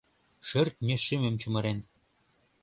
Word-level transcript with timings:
Шӧртньӧ 0.47 0.95
шӱмым 1.05 1.35
чумырен. 1.41 1.79